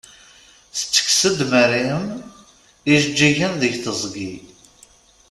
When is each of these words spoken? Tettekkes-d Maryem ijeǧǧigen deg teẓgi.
Tettekkes-d 0.75 1.39
Maryem 1.51 2.05
ijeǧǧigen 2.93 3.53
deg 3.61 3.73
teẓgi. 3.83 4.31